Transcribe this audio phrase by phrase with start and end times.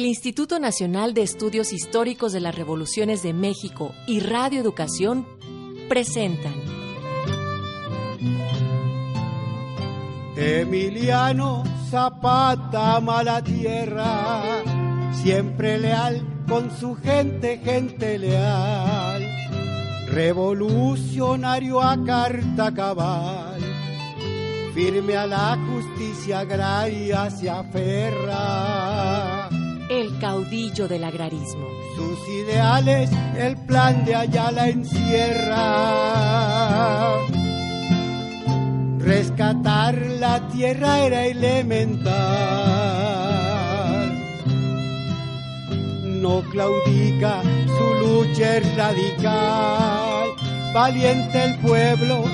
[0.00, 5.26] El Instituto Nacional de Estudios Históricos de las Revoluciones de México y Radio Educación
[5.90, 6.54] presentan
[10.36, 14.62] Emiliano Zapata mala tierra,
[15.22, 19.22] siempre leal con su gente, gente leal,
[20.08, 23.60] revolucionario a carta cabal,
[24.72, 29.39] firme a la justicia agraria se aferra.
[29.90, 31.66] El caudillo del agrarismo.
[31.96, 35.56] Sus ideales, el plan de Ayala encierra.
[39.00, 42.14] Rescatar la tierra era elemental.
[46.04, 50.28] No claudica, su lucha es radical.
[50.72, 52.26] Valiente el pueblo,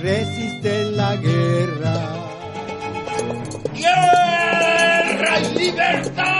[0.00, 2.06] resiste en la guerra.
[3.74, 6.39] ¡Guerra y libertad!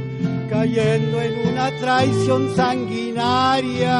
[0.51, 3.95] cayendo en una traición sanguinaria.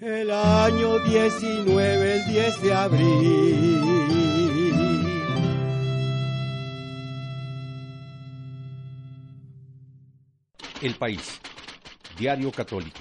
[0.00, 3.96] El año 19, el 10 de abril.
[10.80, 11.40] El País.
[12.16, 13.00] Diario Católico.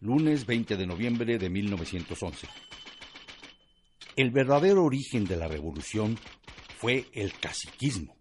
[0.00, 2.48] Lunes 20 de noviembre de 1911.
[4.16, 6.18] El verdadero origen de la revolución
[6.78, 8.17] fue el caciquismo,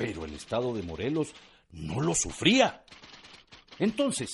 [0.00, 1.34] pero el estado de Morelos
[1.72, 2.82] no lo sufría.
[3.78, 4.30] Entonces,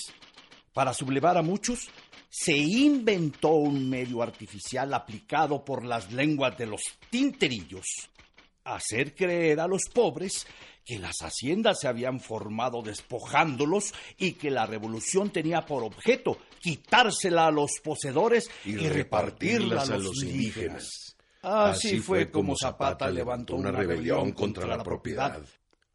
[0.71, 1.89] para sublevar a muchos,
[2.29, 7.85] se inventó un medio artificial aplicado por las lenguas de los tinterillos.
[8.63, 10.47] Hacer creer a los pobres
[10.85, 17.47] que las haciendas se habían formado despojándolos y que la revolución tenía por objeto quitársela
[17.47, 21.07] a los poseedores y, repartirla a los indígenas.
[21.41, 25.41] Así fue como Zapata levantó una rebelión contra la propiedad,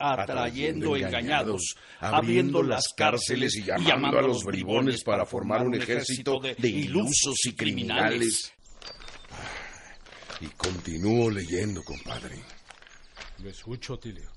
[0.02, 6.68] atrayendo engañados, abriendo las cárceles y llamando a los bribones para formar un ejército de
[6.68, 8.52] ilusos y criminales.
[10.40, 12.36] Y continúo leyendo, compadre.
[13.38, 14.30] Lo escucho, Tilio.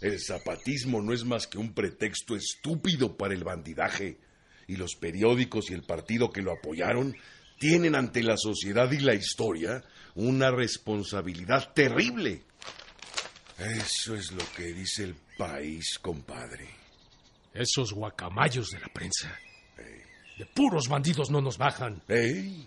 [0.00, 4.18] El zapatismo no es más que un pretexto estúpido para el bandidaje,
[4.66, 7.16] y los periódicos y el partido que lo apoyaron
[7.58, 9.84] tienen ante la sociedad y la historia
[10.14, 12.44] una responsabilidad terrible.
[13.60, 16.66] Eso es lo que dice el país, compadre.
[17.52, 19.30] Esos guacamayos de la prensa.
[20.38, 22.02] De puros bandidos no nos bajan.
[22.08, 22.66] ¡Ey!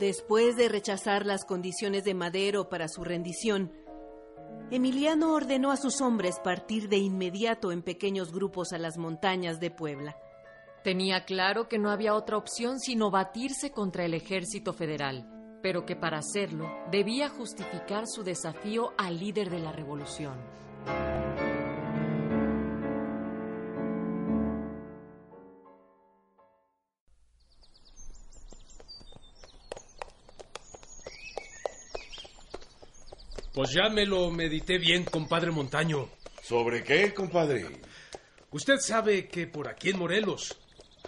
[0.00, 3.72] Después de rechazar las condiciones de Madero para su rendición,
[4.70, 9.70] Emiliano ordenó a sus hombres partir de inmediato en pequeños grupos a las montañas de
[9.70, 10.16] Puebla.
[10.82, 15.28] Tenía claro que no había otra opción sino batirse contra el ejército federal,
[15.62, 20.38] pero que para hacerlo debía justificar su desafío al líder de la revolución.
[33.58, 36.08] Pues ya me lo medité bien, compadre Montaño.
[36.44, 37.66] ¿Sobre qué, compadre?
[38.52, 40.56] Usted sabe que por aquí en Morelos,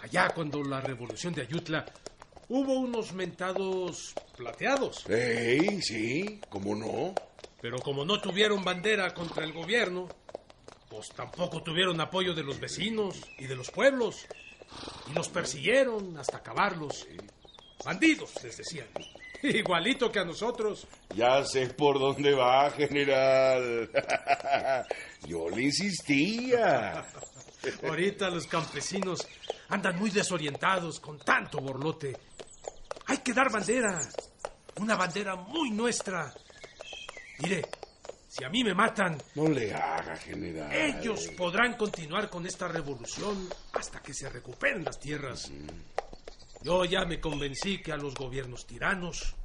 [0.01, 1.85] allá cuando la revolución de Ayutla,
[2.49, 5.07] hubo unos mentados plateados.
[5.09, 5.81] ¡Ey!
[5.81, 7.13] Sí, ¿cómo no?
[7.61, 10.07] Pero como no tuvieron bandera contra el gobierno,
[10.89, 14.25] pues tampoco tuvieron apoyo de los vecinos y de los pueblos.
[15.09, 17.07] Y los persiguieron hasta acabarlos.
[17.85, 18.87] Bandidos, les decían.
[19.43, 20.87] Igualito que a nosotros.
[21.15, 23.89] Ya sé por dónde va, general.
[25.27, 27.05] Yo le insistía.
[27.83, 29.27] Ahorita los campesinos
[29.71, 32.15] andan muy desorientados con tanto borlote.
[33.07, 33.99] Hay que dar bandera.
[34.77, 36.33] Una bandera muy nuestra.
[37.39, 37.63] Mire,
[38.27, 40.71] si a mí me matan, No le haga, general.
[40.71, 45.51] ellos podrán continuar con esta revolución hasta que se recuperen las tierras.
[46.63, 49.35] Yo ya me convencí que a los gobiernos tiranos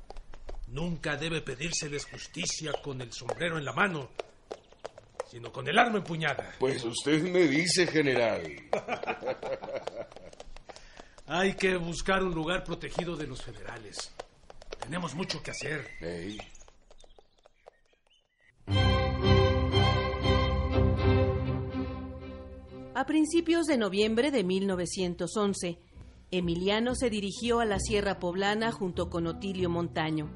[0.68, 4.10] nunca debe pedírseles justicia con el sombrero en la mano,
[5.36, 6.54] sino con el arma empuñada.
[6.58, 8.40] Pues usted me dice, general.
[11.26, 14.14] Hay que buscar un lugar protegido de los federales.
[14.80, 15.86] Tenemos mucho que hacer.
[22.94, 25.78] A principios de noviembre de 1911,
[26.30, 30.30] Emiliano se dirigió a la Sierra Poblana junto con Otilio Montaño,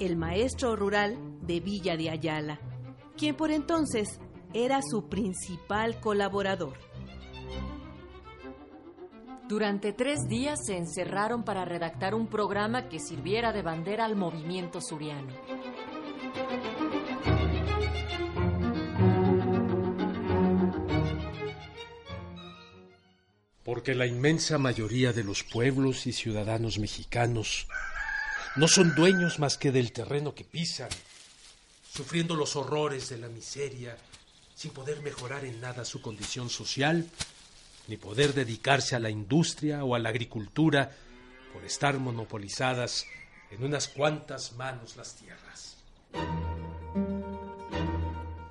[0.00, 2.75] el maestro rural de Villa de Ayala,
[3.16, 4.20] quien por entonces
[4.52, 6.78] era su principal colaborador.
[9.48, 14.80] Durante tres días se encerraron para redactar un programa que sirviera de bandera al movimiento
[14.80, 15.32] suriano.
[23.64, 27.68] Porque la inmensa mayoría de los pueblos y ciudadanos mexicanos
[28.56, 30.88] no son dueños más que del terreno que pisan,
[31.96, 33.96] sufriendo los horrores de la miseria,
[34.54, 37.08] sin poder mejorar en nada su condición social,
[37.88, 40.94] ni poder dedicarse a la industria o a la agricultura
[41.54, 43.06] por estar monopolizadas
[43.50, 45.78] en unas cuantas manos las tierras.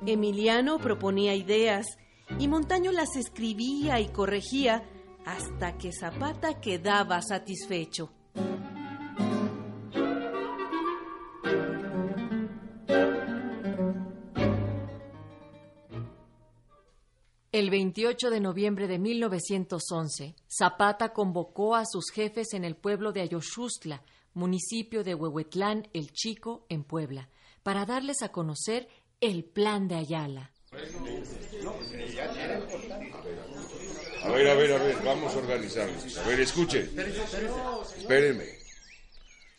[0.07, 1.85] Emiliano proponía ideas
[2.39, 4.83] y Montaño las escribía y corregía
[5.23, 8.09] hasta que Zapata quedaba satisfecho.
[17.55, 23.21] El 28 de noviembre de 1911, Zapata convocó a sus jefes en el pueblo de
[23.21, 24.03] Ayoshustla,
[24.33, 27.29] municipio de Huehuetlán el Chico, en Puebla,
[27.63, 28.89] para darles a conocer
[29.21, 30.51] el plan de Ayala.
[34.21, 36.17] A ver, a ver, a ver, vamos a organizarnos.
[36.17, 36.91] A ver, escuchen.
[37.97, 38.49] Espérenme.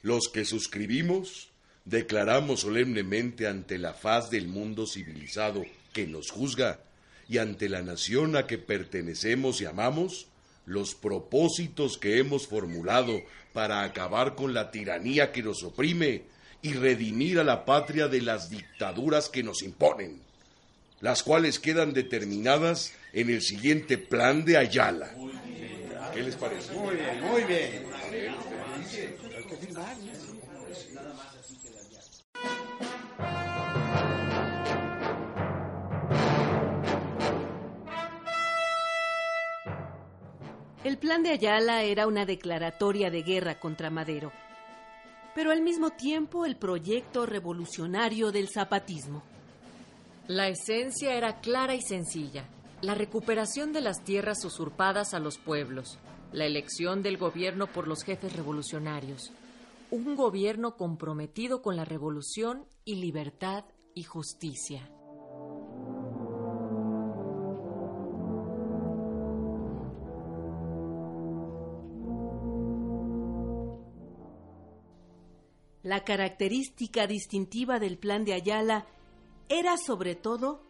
[0.02, 1.50] Los que suscribimos,
[1.86, 5.64] declaramos solemnemente ante la faz del mundo civilizado
[5.94, 6.80] que nos juzga
[7.28, 10.28] y ante la nación a que pertenecemos y amamos,
[10.64, 16.24] los propósitos que hemos formulado para acabar con la tiranía que nos oprime
[16.62, 20.20] y redimir a la patria de las dictaduras que nos imponen,
[21.00, 25.14] las cuales quedan determinadas en el siguiente plan de Ayala.
[26.12, 26.72] ¿Qué les parece?
[26.72, 27.86] Muy bien, muy bien.
[40.86, 44.30] El plan de Ayala era una declaratoria de guerra contra Madero,
[45.34, 49.24] pero al mismo tiempo el proyecto revolucionario del zapatismo.
[50.28, 52.44] La esencia era clara y sencilla.
[52.82, 55.98] La recuperación de las tierras usurpadas a los pueblos,
[56.30, 59.32] la elección del gobierno por los jefes revolucionarios,
[59.90, 64.88] un gobierno comprometido con la revolución y libertad y justicia.
[75.86, 78.86] La característica distintiva del plan de Ayala
[79.48, 80.60] era sobre todo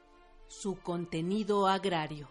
[0.46, 2.28] su contenido agrario.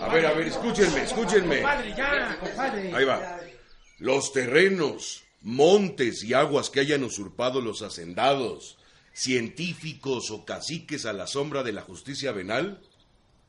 [0.00, 1.64] A ver, a ver, escúchenme, escúchenme.
[1.64, 3.40] Ahí va.
[4.00, 8.78] Los terrenos, montes y aguas que hayan usurpado los hacendados,
[9.12, 12.80] científicos o caciques a la sombra de la justicia venal,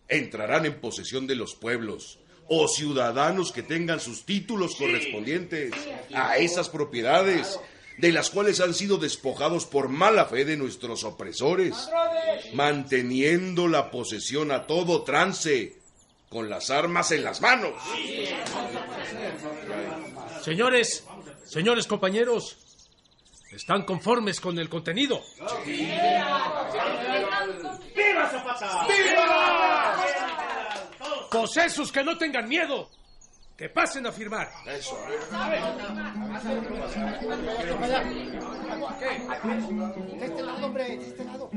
[0.07, 5.71] entrarán en posesión de los pueblos o ciudadanos que tengan sus títulos correspondientes
[6.13, 7.59] a esas propiedades
[7.99, 11.75] de las cuales han sido despojados por mala fe de nuestros opresores,
[12.53, 15.75] manteniendo la posesión a todo trance,
[16.29, 17.73] con las armas en las manos.
[20.43, 21.03] Señores,
[21.49, 22.57] señores compañeros,
[23.51, 25.21] ¿están conformes con el contenido?
[25.65, 26.39] ¡Viva
[28.29, 28.87] Zapata!
[31.31, 32.89] Posesos que no tengan miedo,
[33.57, 34.49] que pasen a firmar.
[34.65, 34.77] De
[40.25, 41.49] este lado, hombre, de este lado.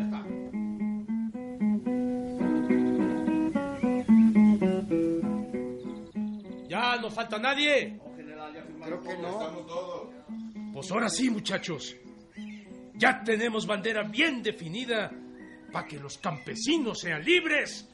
[6.68, 8.00] Ya no falta nadie.
[8.84, 10.10] Creo que no.
[10.72, 11.96] Pues ahora sí, muchachos.
[12.94, 15.10] Ya tenemos bandera bien definida
[15.72, 17.88] para que los campesinos sean libres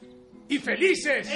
[0.47, 1.27] y felices.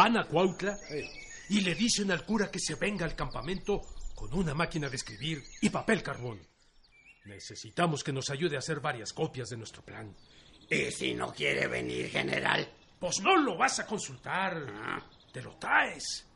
[0.00, 0.78] Van a Cuautla
[1.50, 3.82] y le dicen al cura que se venga al campamento
[4.14, 6.40] con una máquina de escribir y papel carbón.
[7.26, 10.16] Necesitamos que nos ayude a hacer varias copias de nuestro plan.
[10.70, 12.66] ¿Y si no quiere venir, general?
[12.98, 14.72] Pues no lo vas a consultar.
[14.72, 15.06] Ah.
[15.30, 16.26] Te lo traes.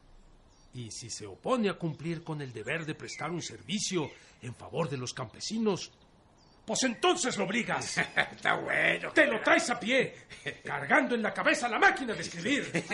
[0.75, 4.11] Y si se opone a cumplir con el deber de prestar un servicio
[4.43, 5.91] en favor de los campesinos,
[6.67, 7.99] pues entonces lo obligas.
[8.33, 9.13] Está bueno.
[9.13, 10.15] Te lo traes a pie,
[10.65, 12.71] cargando en la cabeza la máquina de escribir.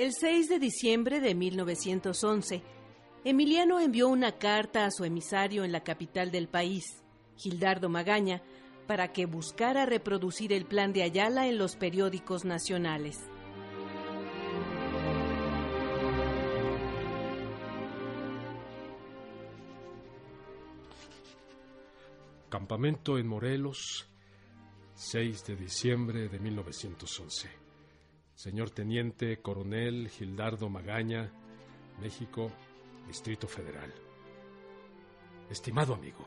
[0.00, 2.62] El 6 de diciembre de 1911,
[3.22, 7.02] Emiliano envió una carta a su emisario en la capital del país,
[7.36, 8.40] Gildardo Magaña,
[8.90, 13.20] para que buscara reproducir el plan de Ayala en los periódicos nacionales.
[22.48, 24.10] Campamento en Morelos,
[24.94, 27.48] 6 de diciembre de 1911.
[28.34, 31.30] Señor Teniente Coronel Gildardo Magaña,
[32.00, 32.50] México,
[33.06, 33.94] Distrito Federal.
[35.48, 36.26] Estimado amigo,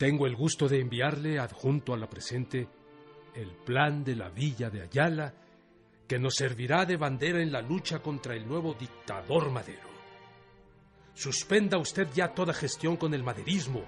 [0.00, 2.66] tengo el gusto de enviarle adjunto a la presente
[3.34, 5.34] el plan de la villa de Ayala
[6.08, 9.90] que nos servirá de bandera en la lucha contra el nuevo dictador Madero.
[11.12, 13.84] Suspenda usted ya toda gestión con el maderismo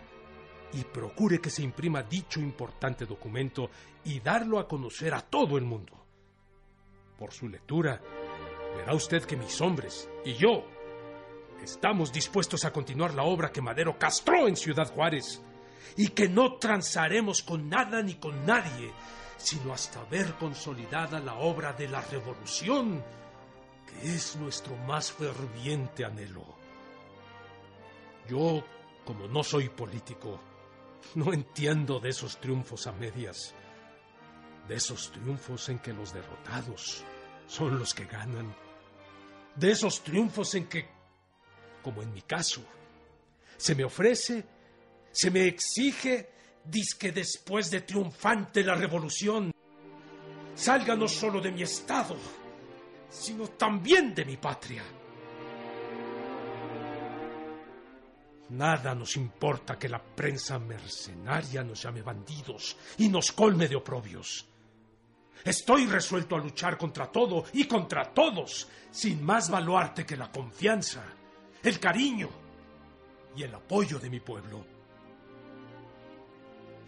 [0.74, 3.70] y procure que se imprima dicho importante documento
[4.04, 5.94] y darlo a conocer a todo el mundo.
[7.18, 8.02] Por su lectura,
[8.76, 10.66] verá usted que mis hombres y yo
[11.62, 15.42] estamos dispuestos a continuar la obra que Madero castró en Ciudad Juárez
[15.96, 18.92] y que no transaremos con nada ni con nadie,
[19.36, 23.02] sino hasta ver consolidada la obra de la revolución,
[23.86, 26.44] que es nuestro más ferviente anhelo.
[28.28, 28.64] Yo,
[29.04, 30.40] como no soy político,
[31.14, 33.54] no entiendo de esos triunfos a medias,
[34.68, 37.04] de esos triunfos en que los derrotados
[37.46, 38.54] son los que ganan,
[39.56, 40.88] de esos triunfos en que,
[41.82, 42.62] como en mi caso,
[43.56, 44.46] se me ofrece,
[45.12, 46.30] se me exige,
[46.64, 49.52] disque después de triunfante la revolución,
[50.54, 52.16] salga no solo de mi estado,
[53.08, 54.82] sino también de mi patria.
[58.50, 64.46] Nada nos importa que la prensa mercenaria nos llame bandidos y nos colme de oprobios.
[65.44, 71.02] Estoy resuelto a luchar contra todo y contra todos, sin más baluarte que la confianza,
[71.62, 72.28] el cariño
[73.34, 74.71] y el apoyo de mi pueblo.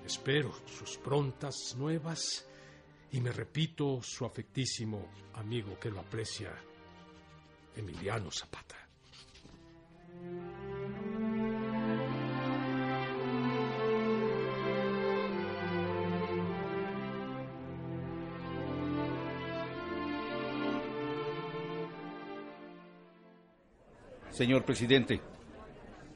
[0.05, 2.47] Espero sus prontas nuevas
[3.13, 6.53] y me repito su afectísimo amigo que lo aprecia,
[7.75, 8.77] Emiliano Zapata.
[24.31, 25.21] Señor presidente,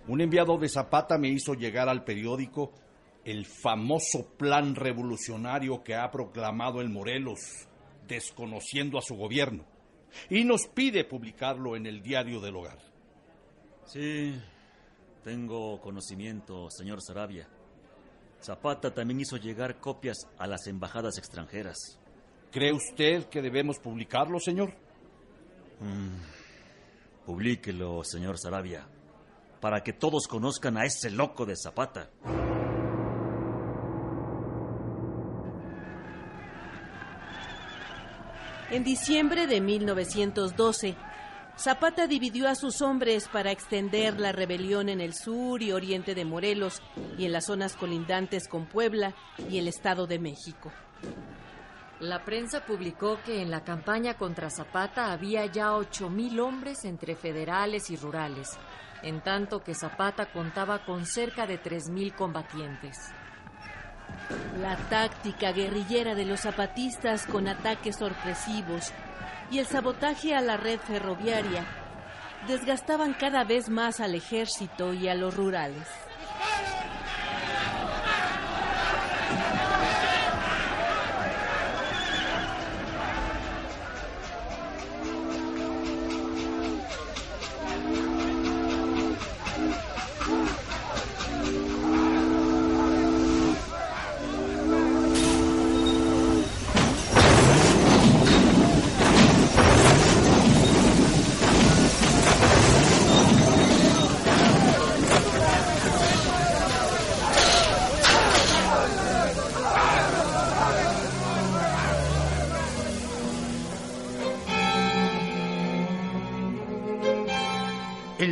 [0.09, 2.73] un enviado de Zapata me hizo llegar al periódico
[3.29, 7.69] el famoso plan revolucionario que ha proclamado el Morelos,
[8.07, 9.67] desconociendo a su gobierno,
[10.31, 12.79] y nos pide publicarlo en el diario del hogar.
[13.85, 14.35] Sí,
[15.23, 17.47] tengo conocimiento, señor Sarabia.
[18.41, 22.01] Zapata también hizo llegar copias a las embajadas extranjeras.
[22.51, 24.73] ¿Cree usted que debemos publicarlo, señor?
[27.27, 28.89] Publíquelo, señor Sarabia,
[29.61, 32.09] para que todos conozcan a ese loco de Zapata.
[38.71, 40.95] En diciembre de 1912,
[41.57, 46.27] Zapata dividió a sus hombres para extender la rebelión en el sur y oriente de
[46.27, 46.83] Morelos
[47.17, 49.15] y en las zonas colindantes con Puebla
[49.49, 50.71] y el Estado de México.
[51.99, 57.89] La prensa publicó que en la campaña contra Zapata había ya 8.000 hombres entre federales
[57.89, 58.59] y rurales,
[59.03, 63.13] en tanto que Zapata contaba con cerca de 3.000 combatientes.
[64.61, 68.93] La táctica guerrillera de los zapatistas con ataques sorpresivos
[69.51, 71.65] y el sabotaje a la red ferroviaria
[72.47, 76.08] desgastaban cada vez más al ejército y a los rurales.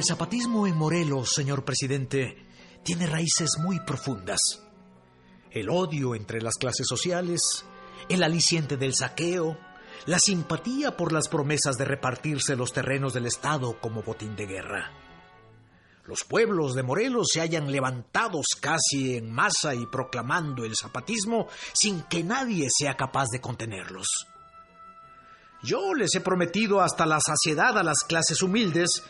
[0.06, 2.36] Zapatismo en Morelos, señor presidente,
[2.84, 4.62] tiene raíces muy profundas.
[5.50, 7.64] El odio entre las clases sociales,
[8.08, 9.58] el aliciente del saqueo,
[10.06, 14.92] la simpatía por las promesas de repartirse los terrenos del Estado como botín de guerra.
[16.04, 22.02] Los pueblos de Morelos se hayan levantados casi en masa y proclamando el zapatismo sin
[22.02, 24.28] que nadie sea capaz de contenerlos.
[25.64, 29.02] Yo les he prometido hasta la saciedad a las clases humildes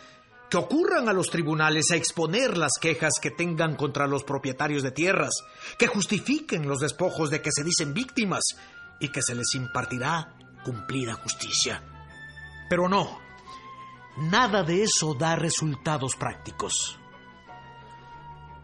[0.50, 4.92] que ocurran a los tribunales a exponer las quejas que tengan contra los propietarios de
[4.92, 5.44] tierras,
[5.78, 8.44] que justifiquen los despojos de que se dicen víctimas
[9.00, 10.34] y que se les impartirá
[10.64, 11.82] cumplida justicia.
[12.68, 13.18] Pero no,
[14.18, 16.98] nada de eso da resultados prácticos.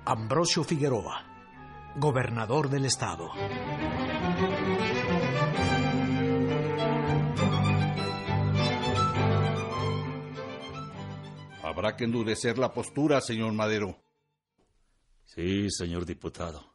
[0.05, 1.25] Ambrosio Figueroa,
[1.97, 3.31] gobernador del estado.
[11.73, 13.97] Habrá que endurecer la postura, señor Madero.
[15.25, 16.75] Sí, señor diputado.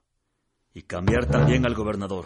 [0.74, 2.26] Y cambiar también al gobernador.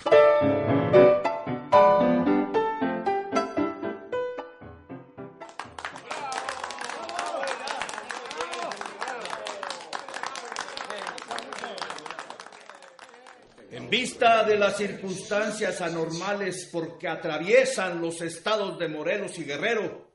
[13.69, 20.10] En vista de las circunstancias anormales porque atraviesan los estados de Morelos y Guerrero,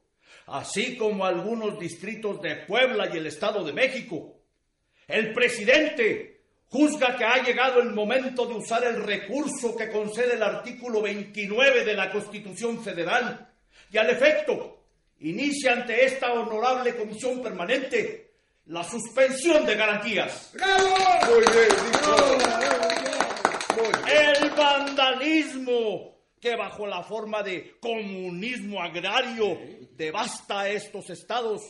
[0.47, 4.37] así como algunos distritos de Puebla y el Estado de México.
[5.09, 10.43] El presidente juzga que ha llegado el momento de usar el recurso que concede el
[10.43, 13.49] artículo 29 de la Constitución Federal
[13.91, 14.85] y al efecto
[15.21, 18.26] inicia ante esta honorable comisión permanente
[18.67, 20.52] la suspensión de garantías.
[24.09, 29.59] El vandalismo que bajo la forma de comunismo agrario
[29.93, 31.63] devasta estos estados,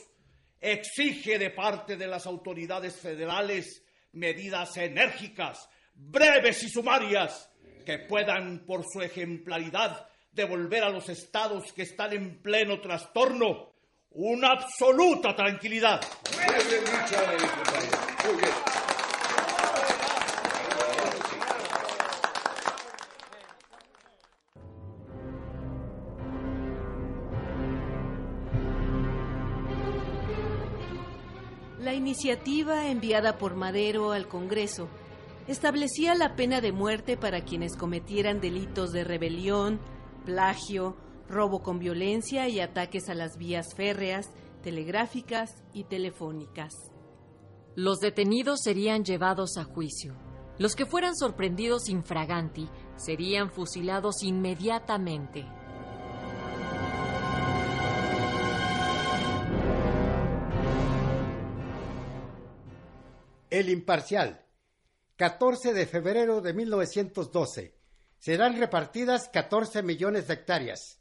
[0.61, 7.51] exige de parte de las autoridades federales medidas enérgicas, breves y sumarias
[7.85, 13.73] que puedan, por su ejemplaridad, devolver a los estados que están en pleno trastorno
[14.11, 16.01] una absoluta tranquilidad.
[31.87, 34.89] La iniciativa enviada por Madero al Congreso
[35.47, 39.79] establecía la pena de muerte para quienes cometieran delitos de rebelión,
[40.25, 40.97] plagio,
[41.29, 44.33] robo con violencia y ataques a las vías férreas,
[44.65, 46.73] telegráficas y telefónicas.
[47.77, 50.17] Los detenidos serían llevados a juicio.
[50.59, 55.47] Los que fueran sorprendidos infraganti serían fusilados inmediatamente.
[63.57, 64.45] El Imparcial,
[65.17, 67.75] 14 de febrero de 1912.
[68.19, 71.01] Serán repartidas 14 millones de hectáreas.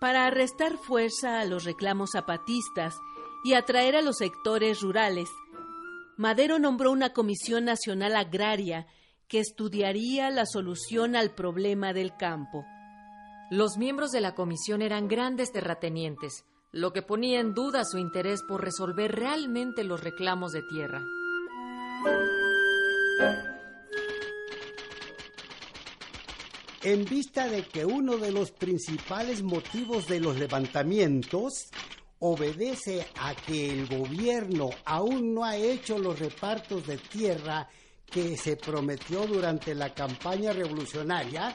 [0.00, 2.96] Para restar fuerza a los reclamos zapatistas
[3.44, 5.28] y atraer a los sectores rurales,
[6.16, 8.88] Madero nombró una Comisión Nacional Agraria
[9.28, 12.64] que estudiaría la solución al problema del campo.
[13.50, 18.44] Los miembros de la comisión eran grandes terratenientes, lo que ponía en duda su interés
[18.44, 21.02] por resolver realmente los reclamos de tierra.
[26.84, 31.70] En vista de que uno de los principales motivos de los levantamientos
[32.20, 37.68] obedece a que el gobierno aún no ha hecho los repartos de tierra
[38.06, 41.52] que se prometió durante la campaña revolucionaria,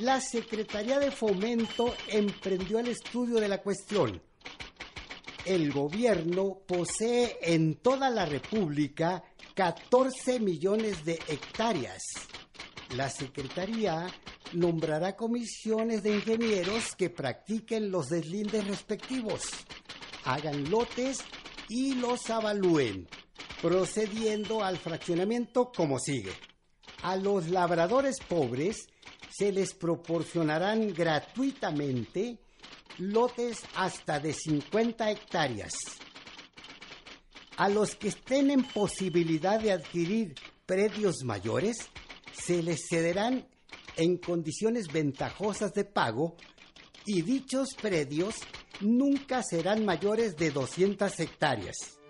[0.00, 4.22] la Secretaría de Fomento emprendió el estudio de la cuestión.
[5.44, 9.22] El gobierno posee en toda la República
[9.54, 12.02] 14 millones de hectáreas.
[12.96, 14.06] La Secretaría
[14.54, 19.42] nombrará comisiones de ingenieros que practiquen los deslindes respectivos,
[20.24, 21.18] hagan lotes
[21.68, 23.08] y los avalúen,
[23.60, 26.32] procediendo al fraccionamiento como sigue.
[27.02, 28.86] A los labradores pobres
[29.36, 32.38] se les proporcionarán gratuitamente
[32.98, 35.72] lotes hasta de 50 hectáreas.
[37.56, 40.34] A los que estén en posibilidad de adquirir
[40.66, 41.76] predios mayores,
[42.32, 43.46] se les cederán
[43.96, 46.36] en condiciones ventajosas de pago
[47.04, 48.36] y dichos predios
[48.80, 52.01] nunca serán mayores de 200 hectáreas.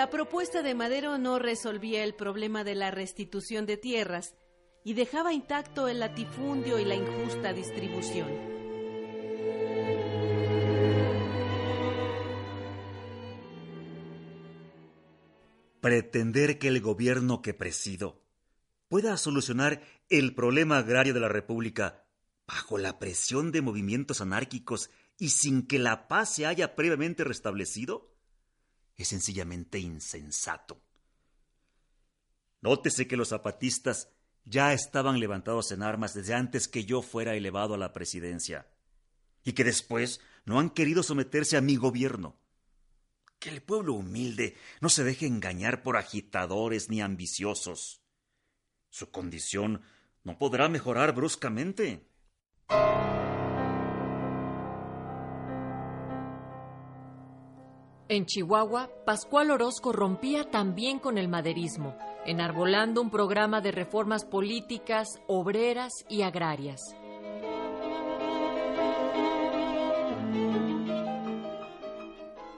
[0.00, 4.34] La propuesta de Madero no resolvía el problema de la restitución de tierras
[4.82, 8.26] y dejaba intacto el latifundio y la injusta distribución.
[15.82, 18.22] Pretender que el gobierno que presido
[18.88, 22.06] pueda solucionar el problema agrario de la República
[22.46, 28.09] bajo la presión de movimientos anárquicos y sin que la paz se haya previamente restablecido
[29.02, 30.80] es sencillamente insensato.
[32.60, 34.08] Nótese que los zapatistas
[34.44, 38.68] ya estaban levantados en armas desde antes que yo fuera elevado a la presidencia,
[39.44, 42.36] y que después no han querido someterse a mi gobierno.
[43.38, 48.02] Que el pueblo humilde no se deje engañar por agitadores ni ambiciosos.
[48.90, 49.82] Su condición
[50.24, 52.06] no podrá mejorar bruscamente.
[58.10, 61.96] En Chihuahua, Pascual Orozco rompía también con el maderismo,
[62.26, 66.80] enarbolando un programa de reformas políticas, obreras y agrarias.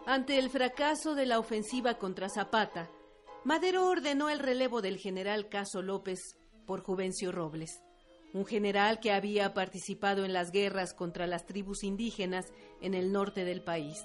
[0.06, 2.90] Ante el fracaso de la ofensiva contra Zapata,
[3.44, 6.34] Madero ordenó el relevo del general Caso López
[6.64, 7.82] por Juvencio Robles,
[8.32, 12.46] un general que había participado en las guerras contra las tribus indígenas
[12.80, 14.02] en el norte del país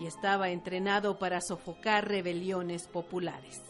[0.00, 3.62] y estaba entrenado para sofocar rebeliones populares.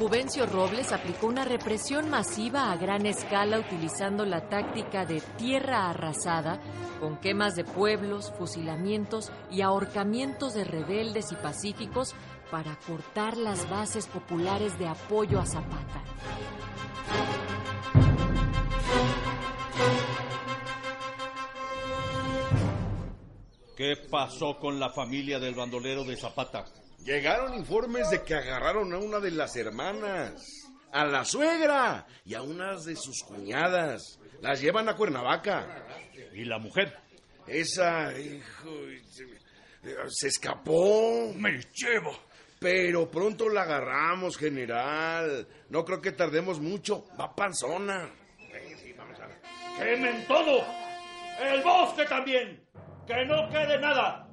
[0.00, 6.58] Juvencio Robles aplicó una represión masiva a gran escala utilizando la táctica de tierra arrasada,
[7.00, 12.14] con quemas de pueblos, fusilamientos y ahorcamientos de rebeldes y pacíficos
[12.50, 16.02] para cortar las bases populares de apoyo a Zapata.
[23.76, 26.64] ¿Qué pasó con la familia del bandolero de Zapata?
[27.04, 32.42] Llegaron informes de que agarraron a una de las hermanas, a la suegra y a
[32.42, 34.18] unas de sus cuñadas.
[34.42, 35.84] Las llevan a Cuernavaca.
[36.34, 36.96] ¿Y la mujer?
[37.46, 38.70] Esa, hijo,
[39.10, 39.26] se,
[40.08, 41.32] se escapó.
[41.34, 42.16] Me llevo.
[42.60, 45.48] Pero pronto la agarramos, general.
[45.70, 47.06] No creo que tardemos mucho.
[47.18, 48.10] Va panzona.
[48.82, 49.40] Sí, vamos a ver.
[49.78, 50.64] ¡Quemen todo!
[51.40, 52.62] ¡El bosque también!
[53.06, 54.29] ¡Que no quede nada!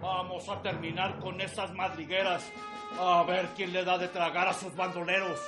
[0.00, 2.42] Vamos a terminar con esas madrigueras.
[2.98, 5.40] A ver quién le da de tragar a sus bandoleros.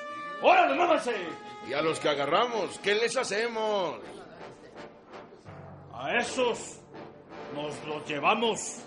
[0.42, 1.14] ¡Órale, muévanse!
[1.68, 2.78] ¿Y a los que agarramos?
[2.80, 3.98] ¿Qué les hacemos?
[5.94, 6.80] A esos
[7.54, 8.84] nos los llevamos.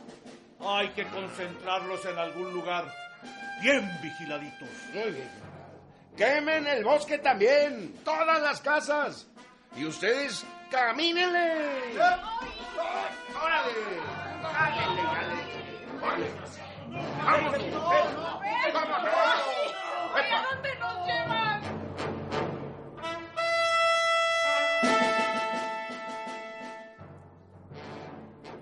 [0.60, 2.86] Hay que concentrarlos en algún lugar
[3.62, 4.70] bien vigiladitos.
[4.94, 5.32] Muy bien.
[6.18, 7.96] Quemen el bosque también.
[8.04, 9.28] Todas las casas.
[9.76, 11.94] Y ustedes, camínenle.
[13.42, 13.72] ¡Órale!
[14.44, 15.35] ¡Órale!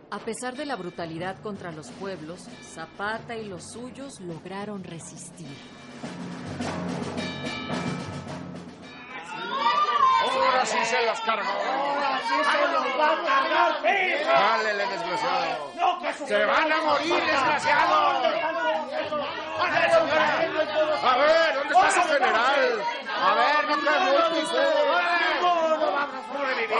[0.09, 5.47] A pesar de la brutalidad contra los pueblos, Zapata y los suyos lograron resistir.
[10.63, 11.51] ¡Ahora sí se las cargó!
[11.51, 13.81] ¡Ahora sí se los va a cargar,
[14.87, 15.71] desgraciado!
[15.75, 18.25] ¡No, que su- ¡Se van a morir, desgraciados!
[21.03, 22.81] A ver, ¿dónde está su general?
[23.21, 24.73] A ver, no cae mucho usted.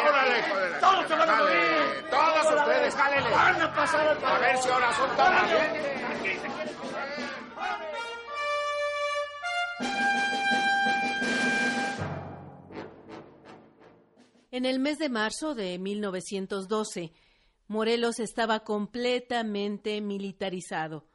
[0.07, 1.43] ¡Órale, hijo de la Todos se van a Jale.
[1.43, 2.09] morir.
[2.09, 3.29] Todos ustedes, jálele.
[3.31, 5.93] Van a pasar al A ver si ahora son tan bien.
[14.53, 17.11] En el mes de marzo de 1912,
[17.67, 21.07] Morelos estaba completamente militarizado,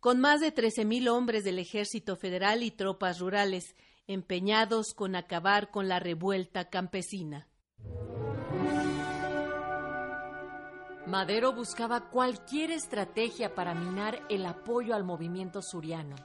[0.00, 3.76] con más de 13.000 hombres del ejército federal y tropas rurales
[4.08, 7.46] empeñados con acabar con la revuelta campesina.
[11.06, 16.16] Madero buscaba cualquier estrategia para minar el apoyo al movimiento suriano.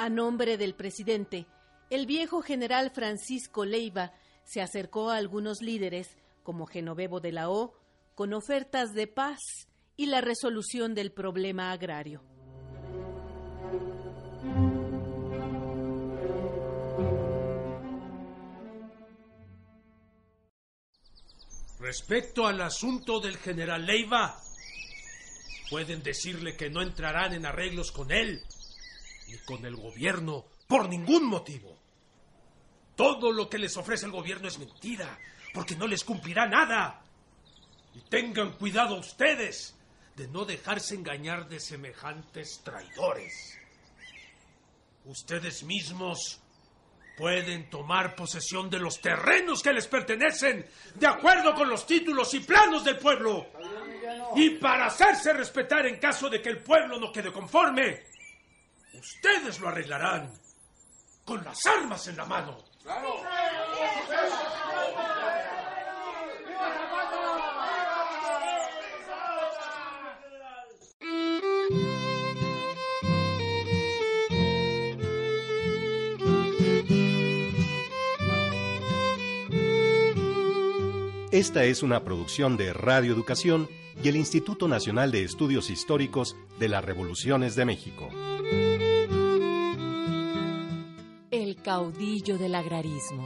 [0.00, 1.46] A nombre del presidente,
[1.90, 7.74] el viejo general Francisco Leiva Se acercó a algunos líderes, como Genovevo de la O,
[8.14, 12.22] con ofertas de paz y la resolución del problema agrario.
[21.78, 24.40] Respecto al asunto del general Leiva,
[25.68, 28.42] pueden decirle que no entrarán en arreglos con él
[29.30, 31.76] ni con el gobierno por ningún motivo.
[32.96, 35.18] Todo lo que les ofrece el gobierno es mentira,
[35.54, 37.02] porque no les cumplirá nada.
[37.94, 39.74] Y tengan cuidado ustedes
[40.16, 43.58] de no dejarse engañar de semejantes traidores.
[45.04, 46.40] Ustedes mismos
[47.16, 52.40] pueden tomar posesión de los terrenos que les pertenecen de acuerdo con los títulos y
[52.40, 53.46] planos del pueblo.
[54.36, 58.09] Y para hacerse respetar en caso de que el pueblo no quede conforme,
[59.00, 60.30] ustedes lo arreglarán
[61.24, 62.58] con las armas en la mano.
[81.32, 83.68] Esta es una producción de Radio Educación
[84.02, 88.10] y el Instituto Nacional de Estudios Históricos de las Revoluciones de México.
[91.70, 93.24] Caudillo del agrarismo.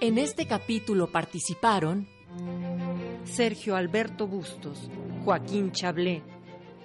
[0.00, 2.06] En este capítulo participaron
[3.24, 4.88] Sergio Alberto Bustos,
[5.24, 6.22] Joaquín Chablé,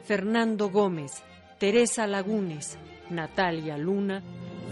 [0.06, 1.22] Fernando Gómez,
[1.60, 2.80] Teresa Lagunes,
[3.12, 4.24] Natalia Luna,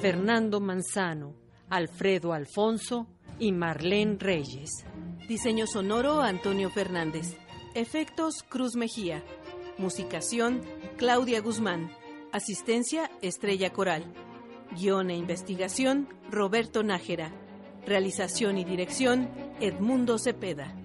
[0.02, 1.36] Fernando Manzano,
[1.70, 3.06] Alfredo Alfonso
[3.38, 4.84] y Marlene Reyes.
[5.28, 7.38] Diseño sonoro Antonio Fernández.
[7.76, 9.24] Efectos Cruz Mejía.
[9.78, 10.64] Musicación
[10.98, 12.01] Claudia Guzmán.
[12.34, 14.06] Asistencia Estrella Coral.
[14.72, 17.34] Guión e investigación Roberto Nájera.
[17.86, 20.81] Realización y dirección Edmundo Cepeda.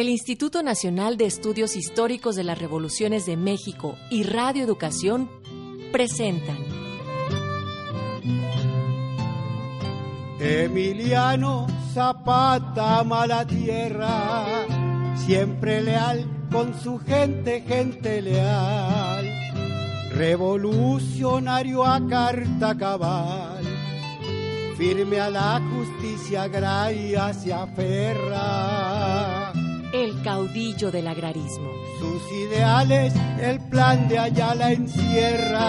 [0.00, 5.28] El Instituto Nacional de Estudios Históricos de las Revoluciones de México y Radio Educación
[5.92, 6.56] presentan
[10.40, 14.46] Emiliano Zapata mala tierra,
[15.16, 19.30] siempre leal con su gente, gente leal,
[20.14, 23.62] revolucionario a carta cabal,
[24.78, 29.39] firme a la justicia agraria se aferra.
[30.00, 31.70] El caudillo del agrarismo.
[31.98, 35.60] Sus ideales, el plan de Ayala encierra.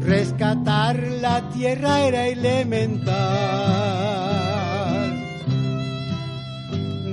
[0.00, 3.14] Rescatar la tierra era elemental.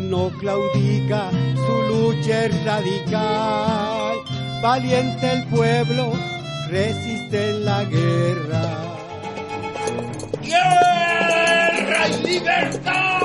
[0.09, 4.15] No claudica, su lucha es radical.
[4.63, 6.11] Valiente el pueblo,
[6.71, 8.81] resiste en la guerra.
[10.41, 13.24] ¡Guerra y libertad!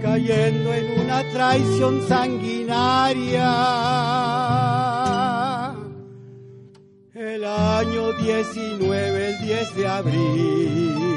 [0.00, 3.46] cayendo en una traición sanguinaria.
[7.14, 11.10] El año 19, el 10 de abril.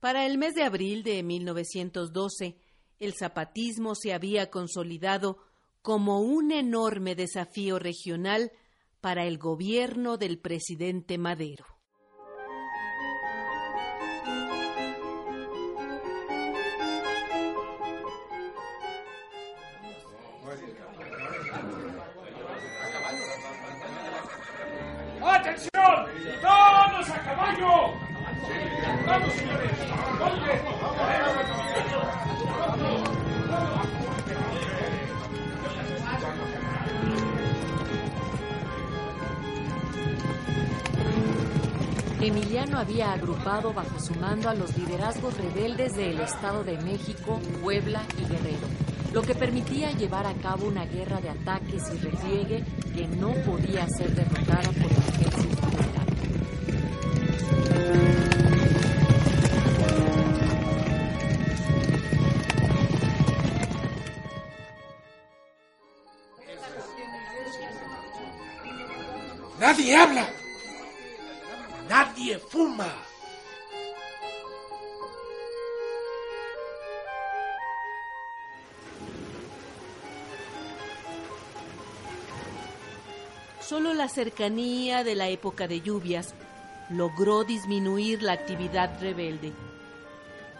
[0.00, 2.56] Para el mes de abril de 1912,
[2.98, 5.38] el zapatismo se había consolidado
[5.82, 8.50] como un enorme desafío regional
[9.00, 11.79] para el gobierno del presidente Madero.
[25.68, 27.94] ¡Todos a caballo!
[29.06, 29.70] ¡Vamos, señores!
[42.20, 48.02] Emiliano había agrupado bajo su mando a los liderazgos rebeldes del Estado de México, Puebla
[48.18, 48.66] y Guerrero,
[49.14, 53.86] lo que permitía llevar a cabo una guerra de ataques y repliegue que no podía
[53.88, 55.60] ser derrotada por el ejército.
[69.58, 70.39] Nadie habla.
[84.00, 86.34] La cercanía de la época de lluvias
[86.88, 89.52] logró disminuir la actividad rebelde.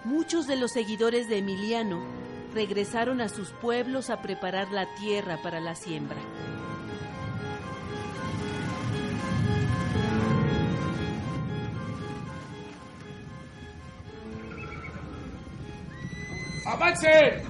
[0.05, 2.05] Muchos de los seguidores de Emiliano
[2.53, 6.19] regresaron a sus pueblos a preparar la tierra para la siembra.
[16.67, 17.43] ¡Avancen!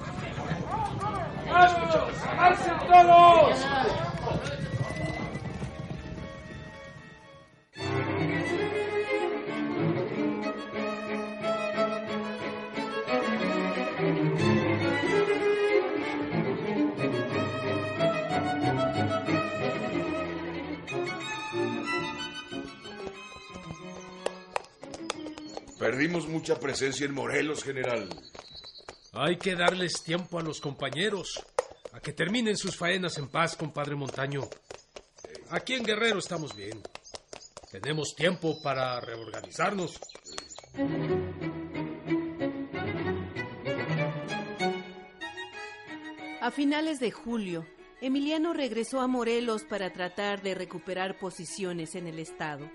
[1.49, 2.13] ¡Vamos!
[2.29, 4.10] ¡Avancen todos!
[26.01, 28.09] Perdimos mucha presencia en Morelos, general.
[29.13, 31.39] Hay que darles tiempo a los compañeros,
[31.93, 34.49] a que terminen sus faenas en paz, compadre Montaño.
[35.51, 36.81] Aquí en Guerrero estamos bien.
[37.69, 39.99] Tenemos tiempo para reorganizarnos.
[46.41, 47.67] A finales de julio,
[48.01, 52.67] Emiliano regresó a Morelos para tratar de recuperar posiciones en el estado.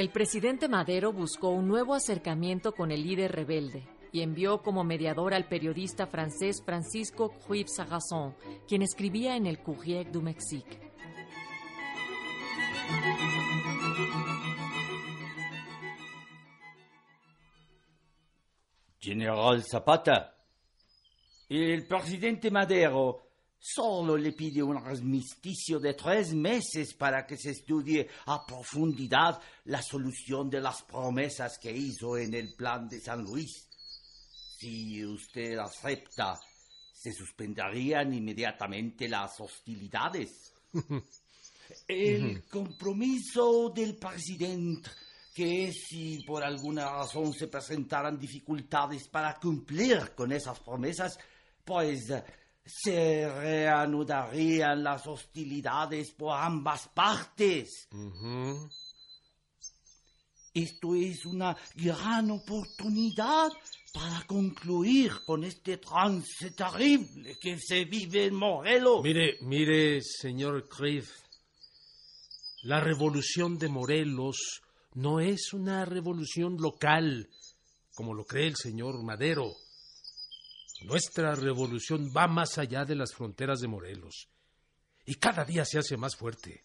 [0.00, 5.34] El presidente Madero buscó un nuevo acercamiento con el líder rebelde y envió como mediador
[5.34, 8.34] al periodista francés Francisco Cruib Sarrazon,
[8.66, 10.80] quien escribía en el Courrier du Mexique.
[19.00, 20.34] General Zapata,
[21.50, 23.29] el presidente Madero
[23.60, 29.82] solo le pide un armisticio de tres meses para que se estudie a profundidad la
[29.82, 33.68] solución de las promesas que hizo en el plan de San Luis.
[34.58, 36.38] Si usted acepta,
[36.92, 40.52] se suspenderían inmediatamente las hostilidades.
[41.86, 44.90] El compromiso del presidente
[45.32, 51.18] que si por alguna razón se presentaran dificultades para cumplir con esas promesas,
[51.64, 52.12] pues
[52.82, 57.88] se reanudarían las hostilidades por ambas partes.
[60.52, 63.50] Esto es una gran oportunidad
[63.92, 69.02] para concluir con este trance terrible que se vive en Morelos.
[69.02, 71.10] Mire, mire, señor Criff,
[72.62, 74.62] la revolución de Morelos
[74.94, 77.28] no es una revolución local,
[77.94, 79.54] como lo cree el señor Madero.
[80.82, 84.28] Nuestra revolución va más allá de las fronteras de Morelos
[85.04, 86.62] y cada día se hace más fuerte.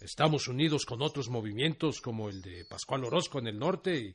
[0.00, 4.14] Estamos unidos con otros movimientos como el de Pascual Orozco en el norte y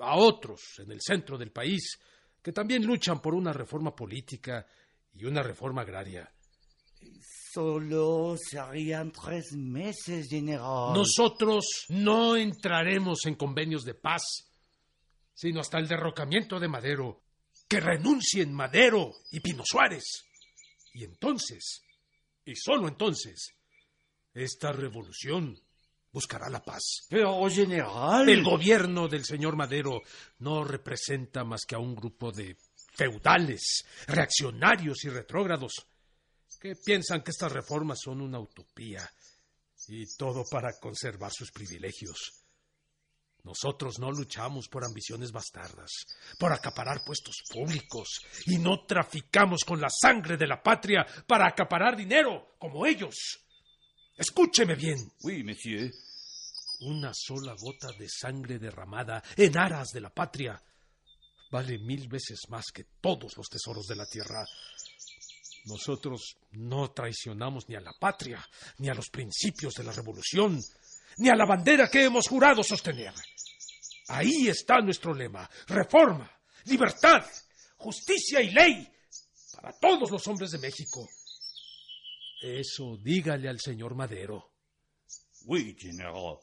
[0.00, 1.98] a otros en el centro del país
[2.42, 4.66] que también luchan por una reforma política
[5.12, 6.32] y una reforma agraria.
[7.52, 10.92] Solo serían tres meses, general.
[10.94, 14.22] Nosotros no entraremos en convenios de paz,
[15.34, 17.25] sino hasta el derrocamiento de Madero.
[17.68, 20.24] Que renuncien Madero y Pino Suárez.
[20.94, 21.82] Y entonces,
[22.44, 23.54] y solo entonces,
[24.32, 25.58] esta revolución
[26.12, 27.06] buscará la paz.
[27.10, 28.28] Pero, general.
[28.28, 30.00] El gobierno del señor Madero
[30.38, 32.56] no representa más que a un grupo de
[32.94, 35.86] feudales, reaccionarios y retrógrados
[36.58, 39.08] que piensan que estas reformas son una utopía
[39.88, 42.45] y todo para conservar sus privilegios.
[43.46, 45.92] Nosotros no luchamos por ambiciones bastardas,
[46.36, 51.96] por acaparar puestos públicos, y no traficamos con la sangre de la patria para acaparar
[51.96, 53.38] dinero, como ellos.
[54.16, 54.98] Escúcheme bien.
[55.22, 55.92] Oui, monsieur.
[56.80, 60.60] Una sola gota de sangre derramada en aras de la patria
[61.48, 64.44] vale mil veces más que todos los tesoros de la tierra.
[65.66, 68.44] Nosotros no traicionamos ni a la patria,
[68.78, 70.60] ni a los principios de la revolución,
[71.18, 73.14] ni a la bandera que hemos jurado sostener.
[74.08, 75.48] Ahí está nuestro lema.
[75.66, 76.30] Reforma,
[76.64, 77.24] libertad,
[77.76, 78.88] justicia y ley
[79.54, 81.08] para todos los hombres de México.
[82.42, 84.52] Eso dígale al señor Madero.
[85.46, 86.38] Oui, general.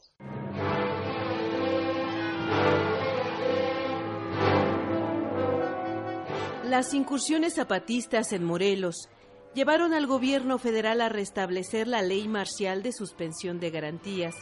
[6.64, 9.08] Las incursiones zapatistas en Morelos
[9.54, 14.34] llevaron al gobierno federal a restablecer la ley marcial de suspensión de garantías,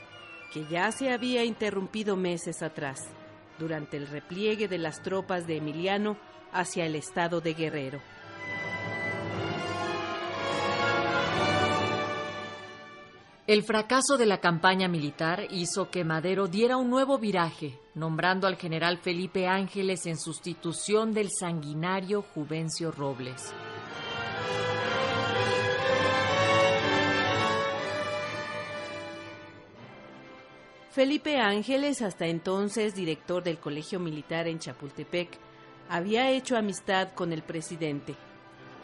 [0.53, 3.01] que ya se había interrumpido meses atrás,
[3.59, 6.17] durante el repliegue de las tropas de Emiliano
[6.53, 8.01] hacia el estado de Guerrero.
[13.47, 18.57] El fracaso de la campaña militar hizo que Madero diera un nuevo viraje, nombrando al
[18.57, 23.53] general Felipe Ángeles en sustitución del sanguinario Juvencio Robles.
[30.93, 35.31] Felipe Ángeles, hasta entonces director del Colegio Militar en Chapultepec,
[35.89, 38.15] había hecho amistad con el presidente.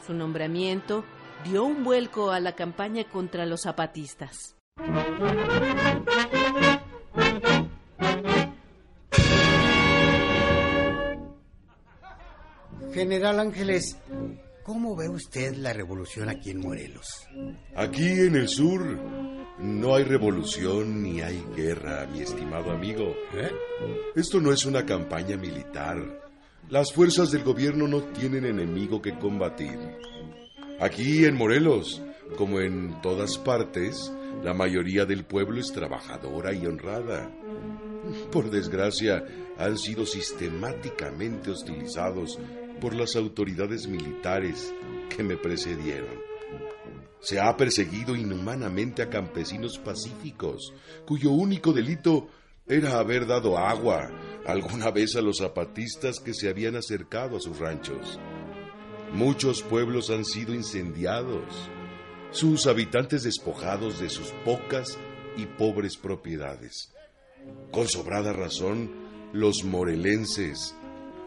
[0.06, 1.04] Su nombramiento
[1.44, 4.56] dio un vuelco a la campaña contra los zapatistas.
[12.94, 13.98] General Ángeles,
[14.64, 17.28] ¿cómo ve usted la revolución aquí en Morelos?
[17.76, 23.14] Aquí en el sur no hay revolución ni hay guerra, mi estimado amigo.
[23.34, 23.50] ¿Eh?
[24.14, 25.96] Esto no es una campaña militar.
[26.70, 29.78] Las fuerzas del gobierno no tienen enemigo que combatir.
[30.80, 32.02] Aquí en Morelos,
[32.36, 34.12] como en todas partes,
[34.44, 37.30] la mayoría del pueblo es trabajadora y honrada.
[38.30, 39.24] Por desgracia,
[39.58, 42.38] han sido sistemáticamente hostilizados
[42.80, 44.72] por las autoridades militares
[45.14, 46.27] que me precedieron.
[47.20, 50.72] Se ha perseguido inhumanamente a campesinos pacíficos,
[51.06, 52.28] cuyo único delito
[52.66, 54.10] era haber dado agua
[54.46, 58.20] alguna vez a los zapatistas que se habían acercado a sus ranchos.
[59.12, 61.42] Muchos pueblos han sido incendiados,
[62.30, 64.98] sus habitantes despojados de sus pocas
[65.36, 66.92] y pobres propiedades.
[67.72, 68.90] Con sobrada razón,
[69.32, 70.74] los morelenses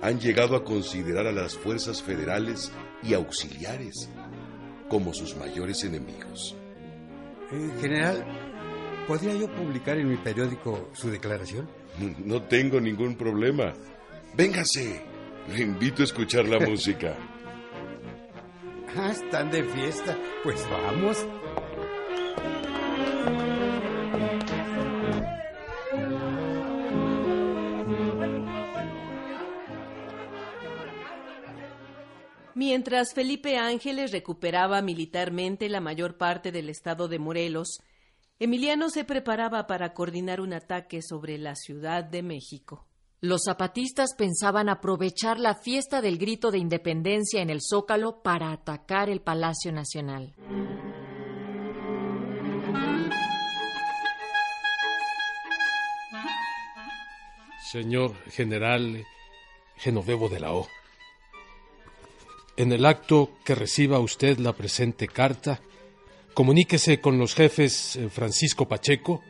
[0.02, 2.72] han llegado a considerar a las fuerzas federales
[3.04, 4.10] y auxiliares
[4.92, 6.54] como sus mayores enemigos.
[7.50, 8.26] Eh, general,
[9.08, 11.68] ¿podría yo publicar en mi periódico su declaración?
[12.26, 13.74] No tengo ningún problema.
[14.36, 15.02] Véngase,
[15.50, 17.16] le invito a escuchar la música.
[18.98, 20.18] Ah, están de fiesta.
[20.44, 21.26] Pues vamos.
[32.64, 37.80] Mientras Felipe Ángeles recuperaba militarmente la mayor parte del estado de Morelos,
[38.38, 42.86] Emiliano se preparaba para coordinar un ataque sobre la Ciudad de México.
[43.20, 49.10] Los zapatistas pensaban aprovechar la fiesta del grito de independencia en el Zócalo para atacar
[49.10, 50.36] el Palacio Nacional.
[57.72, 59.04] Señor general
[59.78, 60.68] Genovevo de la O.
[62.62, 65.62] En el acto que reciba usted la presente carta,
[66.36, 69.24] comuníquese con los jefes eh, Francisco Pacheco,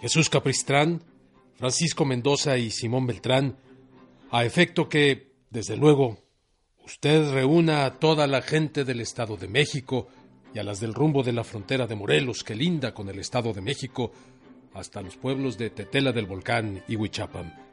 [0.00, 1.02] Jesús Capristrán,
[1.56, 3.56] Francisco Mendoza y Simón Beltrán,
[4.30, 6.18] a efecto que, desde luego,
[6.86, 10.06] usted reúna a toda la gente del Estado de México
[10.54, 13.52] y a las del rumbo de la frontera de Morelos que linda con el Estado
[13.52, 14.12] de México,
[14.74, 17.67] hasta los pueblos de Tetela del Volcán y Huichapan.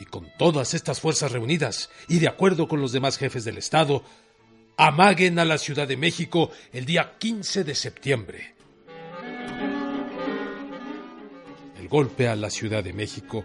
[0.00, 4.02] Y con todas estas fuerzas reunidas, y de acuerdo con los demás jefes del Estado,
[4.76, 8.54] amaguen a la Ciudad de México el día 15 de septiembre.
[11.78, 13.44] El golpe a la Ciudad de México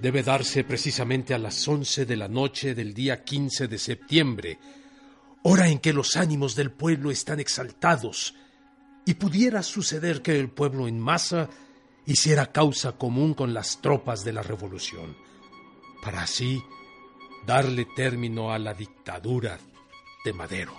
[0.00, 4.58] debe darse precisamente a las 11 de la noche del día 15 de septiembre,
[5.42, 8.34] hora en que los ánimos del pueblo están exaltados,
[9.06, 11.48] y pudiera suceder que el pueblo en masa
[12.04, 15.16] hiciera causa común con las tropas de la revolución,
[16.06, 16.62] para así
[17.44, 19.58] darle término a la dictadura
[20.24, 20.72] de Madero.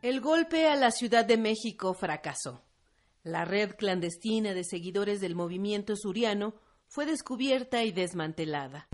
[0.00, 2.64] El golpe a la Ciudad de México fracasó.
[3.22, 6.54] La red clandestina de seguidores del movimiento suriano
[6.88, 8.88] fue descubierta y desmantelada.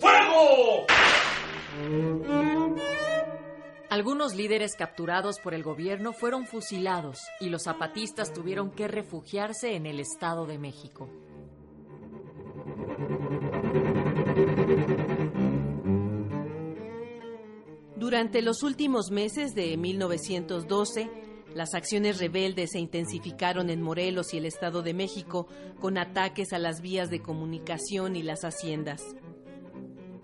[0.00, 0.86] ¡Fuego!
[3.92, 9.84] Algunos líderes capturados por el gobierno fueron fusilados y los zapatistas tuvieron que refugiarse en
[9.84, 11.10] el Estado de México.
[17.96, 21.10] Durante los últimos meses de 1912,
[21.54, 26.58] Las acciones rebeldes se intensificaron en Morelos y el Estado de México con ataques a
[26.58, 29.02] las vías de comunicación y las haciendas.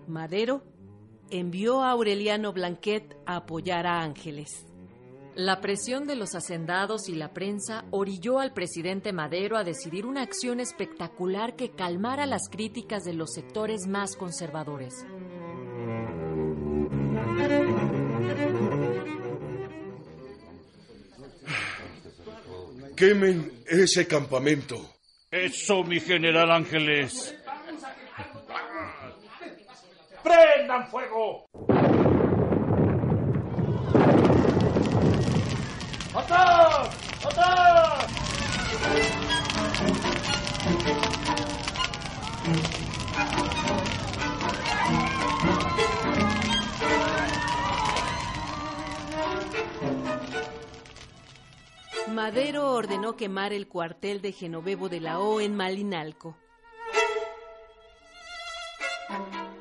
[0.07, 0.63] Madero
[1.31, 4.65] envió a Aureliano Blanquet a apoyar a Ángeles.
[5.35, 10.21] La presión de los hacendados y la prensa orilló al presidente Madero a decidir una
[10.21, 14.93] acción espectacular que calmara las críticas de los sectores más conservadores.
[22.97, 24.75] Quemen ese campamento.
[25.31, 27.33] Eso, mi general Ángeles.
[30.29, 31.47] ¡Prendan fuego!
[52.13, 56.35] Madero ordenó quemar el cuartel de Genovevo de la O en Malinalco.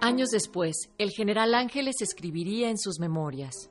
[0.08, 3.68] Años después, el general Ángeles escribiría en sus memorias.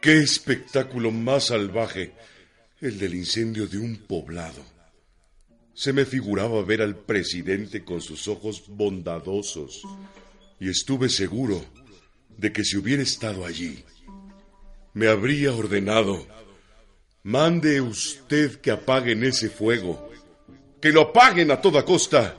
[0.00, 2.12] ¡Qué espectáculo más salvaje!
[2.80, 4.64] El del incendio de un poblado.
[5.72, 9.82] Se me figuraba ver al presidente con sus ojos bondadosos
[10.58, 11.64] y estuve seguro
[12.36, 13.84] de que si hubiera estado allí,
[14.92, 16.26] me habría ordenado,
[17.26, 20.12] mande usted que apaguen ese fuego,
[20.80, 22.38] que lo apaguen a toda costa.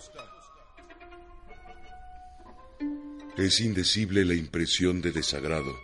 [3.37, 5.75] Es indecible la impresión de desagrado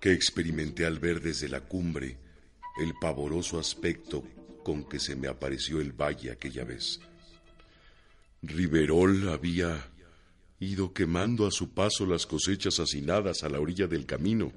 [0.00, 2.16] que experimenté al ver desde la cumbre
[2.80, 4.22] el pavoroso aspecto
[4.62, 7.00] con que se me apareció el valle aquella vez.
[8.42, 9.90] Riverol había
[10.60, 14.52] ido quemando a su paso las cosechas hacinadas a la orilla del camino,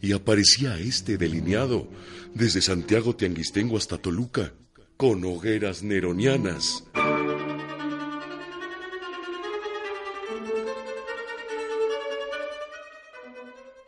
[0.00, 1.88] y aparecía este delineado
[2.34, 4.52] desde Santiago Tianguistengo hasta Toluca,
[4.96, 6.84] con hogueras neronianas.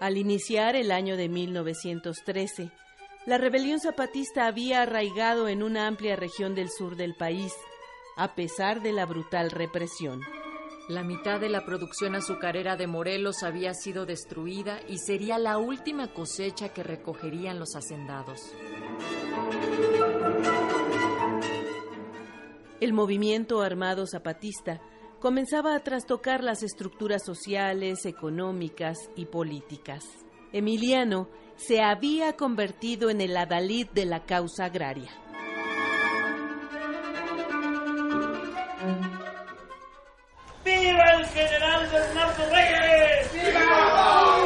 [0.00, 2.70] Al iniciar el año de 1913,
[3.26, 7.52] la rebelión zapatista había arraigado en una amplia región del sur del país,
[8.16, 10.22] a pesar de la brutal represión.
[10.89, 16.14] La mitad de la producción azucarera de Morelos había sido destruida y sería la última
[16.14, 18.41] cosecha que recogerían los hacendados.
[22.80, 24.80] El movimiento armado zapatista
[25.20, 30.05] comenzaba a trastocar las estructuras sociales, económicas y políticas.
[30.55, 35.11] Emiliano se había convertido en el adalid de la causa agraria.
[41.91, 43.32] General Bernardo Reyes!
[43.32, 43.49] ¡Viva!
[43.53, 44.38] ¡Viva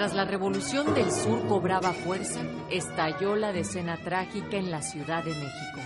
[0.00, 2.40] Mientras la revolución del sur cobraba fuerza,
[2.70, 5.78] estalló la decena trágica en la Ciudad de México.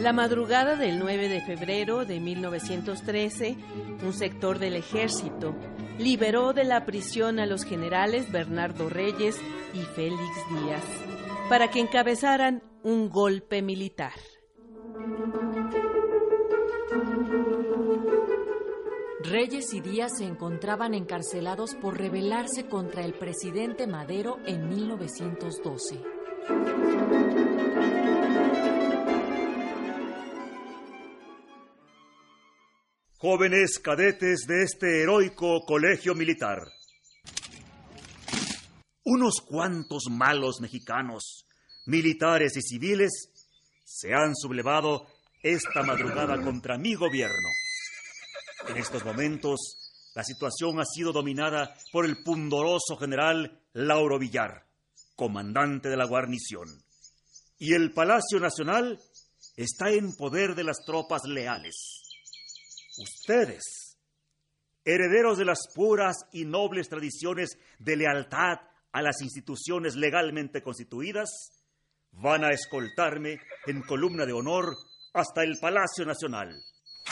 [0.00, 3.56] La madrugada del 9 de febrero de 1913,
[4.04, 5.56] un sector del ejército
[5.98, 9.40] liberó de la prisión a los generales Bernardo Reyes
[9.72, 10.20] y Félix
[10.50, 10.84] Díaz
[11.48, 14.12] para que encabezaran un golpe militar.
[19.22, 26.02] Reyes y Díaz se encontraban encarcelados por rebelarse contra el presidente Madero en 1912.
[33.18, 36.56] Jóvenes cadetes de este heroico colegio militar.
[39.04, 41.46] Unos cuantos malos mexicanos,
[41.84, 43.30] militares y civiles,
[43.84, 45.06] se han sublevado
[45.42, 47.48] esta madrugada contra mi gobierno.
[48.68, 54.66] En estos momentos, la situación ha sido dominada por el pundoroso general Lauro Villar,
[55.16, 56.68] comandante de la guarnición.
[57.58, 59.00] Y el Palacio Nacional
[59.56, 62.02] está en poder de las tropas leales.
[62.98, 63.96] Ustedes,
[64.84, 68.58] herederos de las puras y nobles tradiciones de lealtad
[68.92, 71.30] a las instituciones legalmente constituidas,
[72.12, 74.76] van a escoltarme en columna de honor
[75.14, 76.62] hasta el Palacio Nacional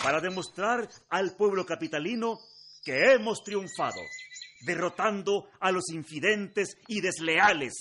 [0.03, 2.39] para demostrar al pueblo capitalino
[2.85, 4.01] que hemos triunfado,
[4.65, 7.75] derrotando a los infidentes y desleales.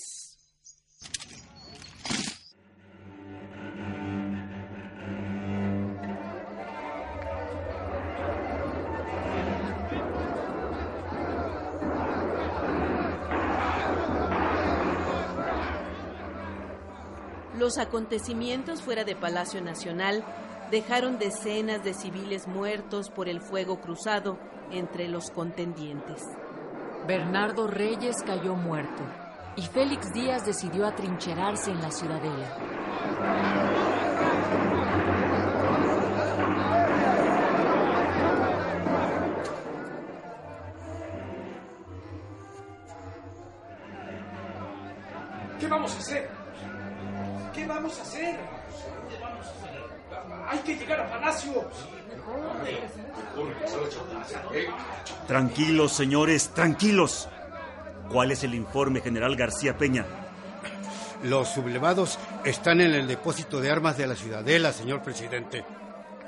[17.56, 20.24] Los acontecimientos fuera de Palacio Nacional
[20.70, 24.38] dejaron decenas de civiles muertos por el fuego cruzado
[24.70, 26.22] entre los contendientes.
[27.06, 29.02] Bernardo Reyes cayó muerto
[29.56, 32.56] y Félix Díaz decidió atrincherarse en la ciudadela.
[45.58, 46.30] ¿Qué vamos a hacer?
[47.52, 48.57] ¿Qué vamos a hacer?
[50.48, 51.68] Hay que llegar a Palacio.
[55.26, 57.28] Tranquilos, señores, tranquilos.
[58.10, 60.06] ¿Cuál es el informe, general García Peña?
[61.24, 65.64] Los sublevados están en el depósito de armas de la ciudadela, señor presidente.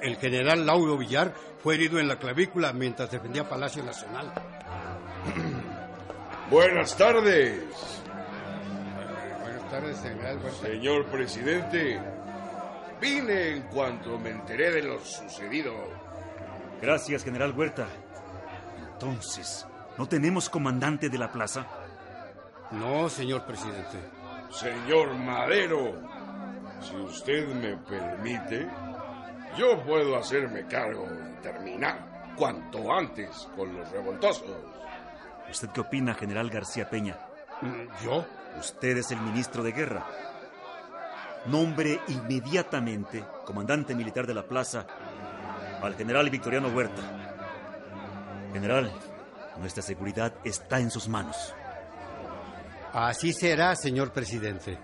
[0.03, 4.33] El general Lauro Villar fue herido en la clavícula mientras defendía Palacio Nacional.
[6.51, 7.63] Buenas tardes.
[9.43, 10.39] Buenas tardes, general.
[10.43, 10.67] Huerta.
[10.67, 12.01] Señor presidente,
[13.01, 15.75] vine en cuanto me enteré de lo sucedido.
[16.81, 17.87] Gracias, general Huerta.
[18.93, 19.67] Entonces,
[19.99, 21.67] ¿no tenemos comandante de la plaza?
[22.73, 23.99] No, señor presidente.
[24.51, 25.95] Señor Madero,
[26.81, 28.69] si usted me permite,
[29.57, 34.51] yo puedo hacerme cargo de terminar cuanto antes con los revoltosos.
[35.51, 37.19] ¿Usted qué opina, general García Peña?
[38.05, 38.25] ¿Yo?
[38.59, 40.07] Usted es el ministro de guerra.
[41.47, 44.87] Nombre inmediatamente, comandante militar de la plaza,
[45.83, 47.03] al general Victoriano Huerta.
[48.53, 48.93] General,
[49.59, 51.55] nuestra seguridad está en sus manos.
[52.93, 54.79] Así será, señor presidente.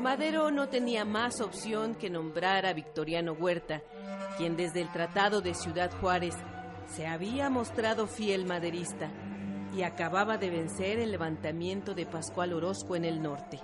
[0.00, 3.82] Madero no tenía más opción que nombrar a Victoriano Huerta,
[4.38, 6.34] quien desde el Tratado de Ciudad Juárez
[6.86, 9.10] se había mostrado fiel maderista
[9.76, 13.60] y acababa de vencer el levantamiento de Pascual Orozco en el norte.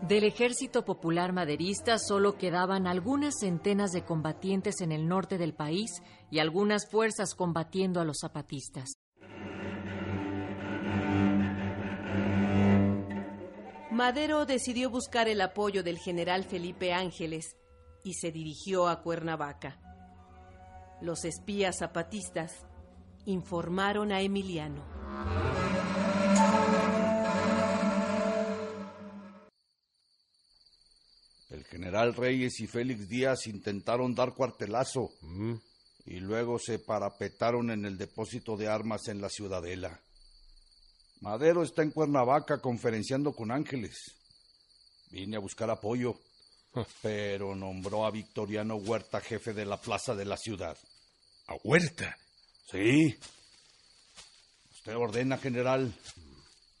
[0.00, 6.02] Del ejército popular maderista solo quedaban algunas centenas de combatientes en el norte del país
[6.30, 8.94] y algunas fuerzas combatiendo a los zapatistas.
[13.90, 17.56] Madero decidió buscar el apoyo del general Felipe Ángeles
[18.04, 19.80] y se dirigió a Cuernavaca.
[21.00, 22.66] Los espías zapatistas
[23.26, 24.82] informaron a Emiliano.
[31.50, 35.10] El general Reyes y Félix Díaz intentaron dar cuartelazo
[36.04, 40.00] y luego se parapetaron en el depósito de armas en la ciudadela.
[41.20, 44.14] Madero está en Cuernavaca conferenciando con Ángeles.
[45.10, 46.18] Vine a buscar apoyo,
[47.02, 50.76] pero nombró a Victoriano Huerta jefe de la plaza de la ciudad.
[51.46, 52.16] ¿A Huerta?
[52.70, 53.18] Sí.
[54.72, 55.92] Usted ordena, general.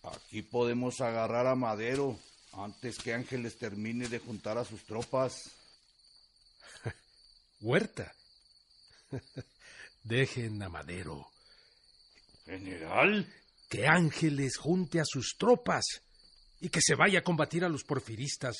[0.02, 2.18] Aquí podemos agarrar a Madero
[2.52, 5.50] antes que Ángeles termine de juntar a sus tropas.
[7.60, 8.12] Huerta.
[10.04, 11.26] Dejen a Madero.
[12.44, 13.26] General.
[13.68, 15.84] Que Ángeles junte a sus tropas
[16.60, 18.56] y que se vaya a combatir a los porfiristas.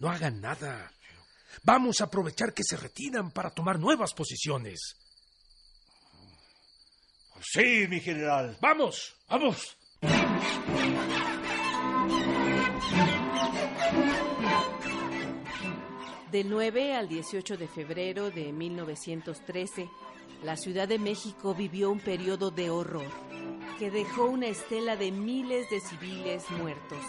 [0.00, 0.90] No hagan nada.
[1.62, 4.96] Vamos a aprovechar que se retiran para tomar nuevas posiciones.
[7.42, 8.56] Sí, mi general.
[8.60, 9.14] ¡Vamos!
[9.28, 9.76] ¡Vamos!
[16.32, 19.90] Del 9 al 18 de febrero de 1913,
[20.44, 23.10] la Ciudad de México vivió un periodo de horror
[23.78, 27.04] que dejó una estela de miles de civiles muertos,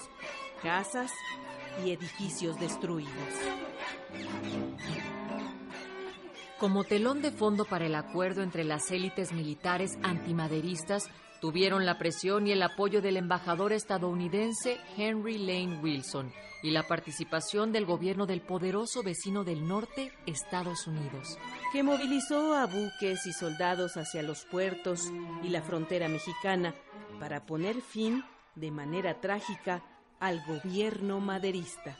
[0.62, 1.12] casas
[1.86, 3.11] y edificios destruidos.
[6.59, 11.09] Como telón de fondo para el acuerdo entre las élites militares antimaderistas,
[11.41, 17.72] tuvieron la presión y el apoyo del embajador estadounidense Henry Lane Wilson y la participación
[17.72, 21.39] del gobierno del poderoso vecino del norte, Estados Unidos.
[21.74, 25.11] que movilizó a buques y soldados hacia los puertos
[25.41, 26.76] y la frontera mexicana
[27.19, 28.24] para poner fin,
[28.55, 29.84] de manera trágica,
[30.22, 31.97] al gobierno maderista.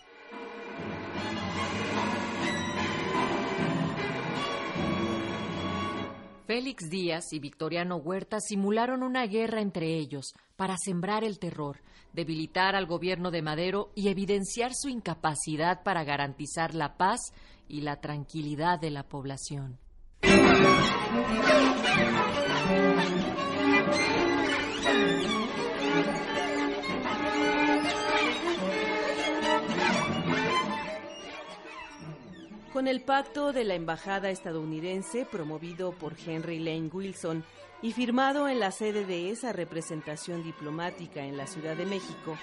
[6.46, 11.82] Félix Díaz y Victoriano Huerta simularon una guerra entre ellos para sembrar el terror,
[12.14, 17.34] debilitar al gobierno de Madero y evidenciar su incapacidad para garantizar la paz
[17.68, 19.80] y la tranquilidad de la población.
[32.74, 37.44] Con el pacto de la Embajada estadounidense promovido por Henry Lane Wilson
[37.82, 42.38] y firmado en la sede de esa representación diplomática en la Ciudad de México,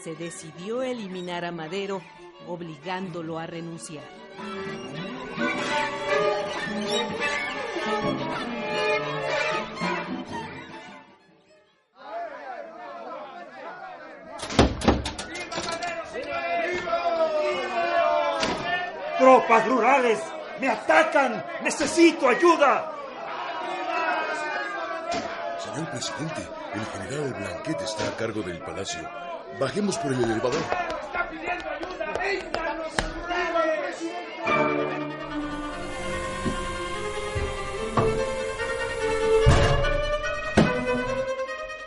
[0.00, 2.02] se decidió eliminar a Madero,
[2.46, 4.04] obligándolo a renunciar.
[19.24, 20.20] ¡Tropas rurales!
[20.60, 21.42] ¡Me atacan!
[21.62, 22.92] ¡Necesito ayuda!
[25.58, 29.00] Señor presidente, el general Blanquet está a cargo del palacio.
[29.58, 30.60] Bajemos por el elevador.
[30.60, 32.12] ¡Está pidiendo ayuda!
[32.20, 33.96] ¡Vengan los rurales!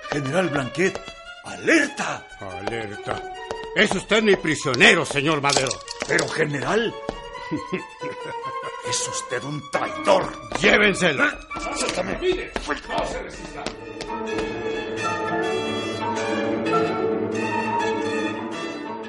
[0.09, 0.99] General Blanquet,
[1.45, 2.23] alerta.
[2.39, 3.21] Alerta.
[3.75, 5.69] Es usted mi prisionero, señor Madero.
[6.07, 6.95] Pero, general,
[8.89, 10.31] es usted un traidor.
[10.59, 11.23] Llévenselo.
[11.75, 12.17] Suéltame.
[12.19, 12.51] Mire,
[12.89, 13.63] no se resista.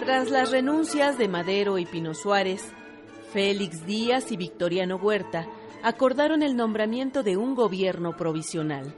[0.01, 2.73] Tras las renuncias de Madero y Pino Suárez,
[3.33, 5.47] Félix Díaz y Victoriano Huerta
[5.83, 8.95] acordaron el nombramiento de un gobierno provisional.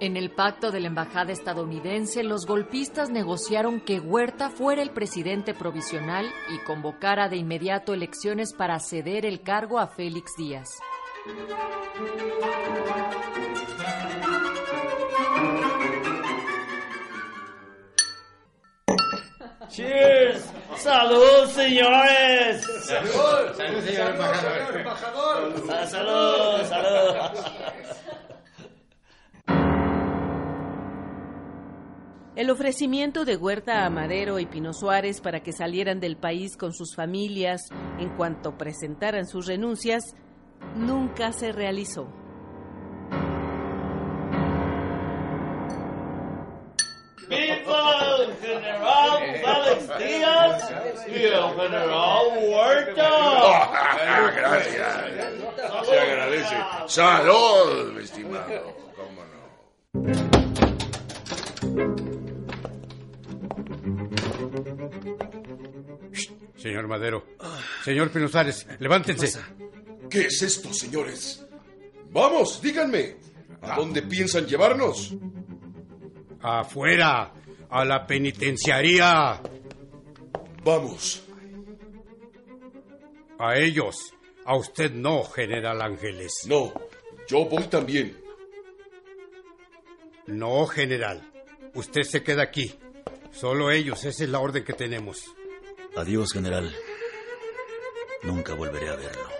[0.00, 5.54] En el pacto de la embajada estadounidense, los golpistas negociaron que Huerta fuera el presidente
[5.54, 10.68] provisional y convocara de inmediato elecciones para ceder el cargo a Félix Díaz.
[19.70, 20.44] Cheers.
[20.76, 22.64] Salud, señores.
[22.86, 23.56] Salud.
[23.56, 25.66] Salud, señor embajador.
[25.66, 27.14] Sa- Salud, salud.
[32.38, 36.72] El ofrecimiento de Huerta a Madero y Pino Suárez para que salieran del país con
[36.72, 37.62] sus familias
[37.98, 40.14] en cuanto presentaran sus renuncias
[40.76, 42.06] nunca se realizó.
[47.28, 50.70] Viva el general Félix Díaz
[51.08, 53.08] y el general Huerta.
[53.10, 54.96] Ah, Gracias.
[55.82, 56.56] Se agradece.
[56.86, 58.76] Salud, mi estimado.
[58.94, 60.27] ¿Cómo no?
[66.56, 67.24] Señor Madero.
[67.84, 69.40] Señor Pino Suárez, levántense.
[70.10, 71.46] ¿Qué es esto, señores?
[72.10, 73.16] Vamos, díganme.
[73.62, 75.14] ¿A dónde piensan llevarnos?
[76.40, 77.32] Afuera,
[77.68, 79.40] a la penitenciaría.
[80.64, 81.22] Vamos.
[83.38, 84.12] A ellos.
[84.44, 86.32] A usted no, General Ángeles.
[86.46, 86.72] No,
[87.28, 88.16] yo voy también.
[90.26, 91.22] No, General.
[91.74, 92.74] Usted se queda aquí.
[93.32, 95.24] Solo ellos, esa es la orden que tenemos.
[95.96, 96.74] Adiós, general.
[98.22, 99.37] Nunca volveré a verlo.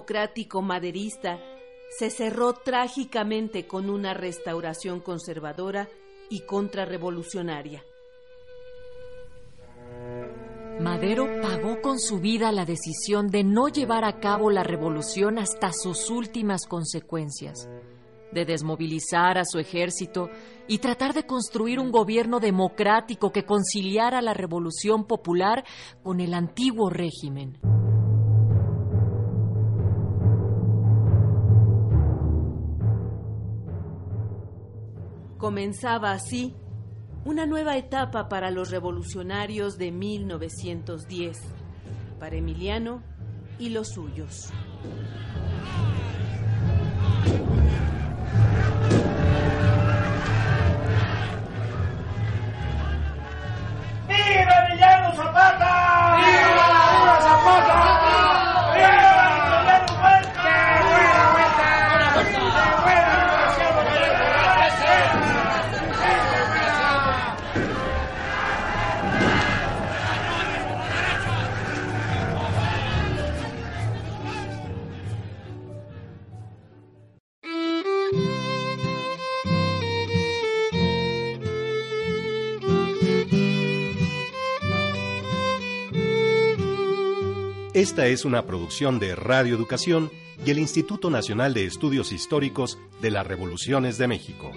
[0.00, 1.38] Democrático maderista
[1.98, 5.90] se cerró trágicamente con una restauración conservadora
[6.30, 7.84] y contrarrevolucionaria.
[10.80, 15.70] Madero pagó con su vida la decisión de no llevar a cabo la revolución hasta
[15.70, 17.68] sus últimas consecuencias,
[18.32, 20.30] de desmovilizar a su ejército
[20.66, 25.62] y tratar de construir un gobierno democrático que conciliara la revolución popular
[26.02, 27.58] con el antiguo régimen.
[35.40, 36.54] Comenzaba así
[37.24, 41.38] una nueva etapa para los revolucionarios de 1910.
[42.18, 43.02] Para Emiliano
[43.58, 44.52] y los suyos.
[54.06, 56.16] ¡Viva Emiliano Zapata!
[56.18, 56.59] ¡Viva
[87.80, 90.10] Esta es una producción de Radio Educación
[90.44, 94.52] y el Instituto Nacional de Estudios Históricos de las Revoluciones de México.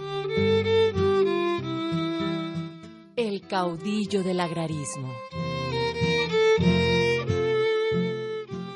[3.16, 5.10] El caudillo del agrarismo.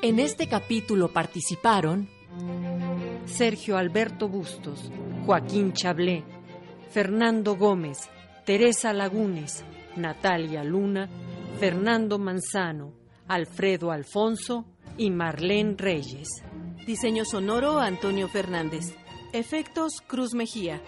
[0.02, 2.08] En este capítulo participaron
[3.26, 4.90] Sergio Alberto Bustos,
[5.26, 6.24] Joaquín Chablé,
[6.90, 8.10] Fernando Gómez,
[8.46, 9.66] Teresa Lagunes,
[9.98, 11.10] Natalia Luna,
[11.60, 14.66] Fernando Manzano, Alfredo Alfonso
[14.98, 16.28] y Marlene Reyes.
[16.86, 18.96] Diseño sonoro Antonio Fernández.
[19.34, 20.82] Efectos Cruz Mejía.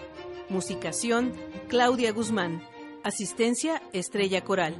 [0.48, 1.32] Musicación
[1.68, 2.62] Claudia Guzmán.
[3.04, 4.74] Asistencia Estrella Coral.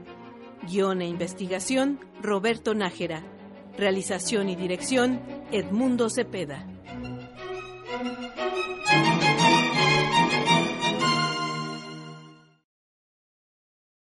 [0.62, 3.22] Guión e investigación Roberto Nájera.
[3.76, 5.20] Realización y dirección
[5.52, 6.66] Edmundo Cepeda.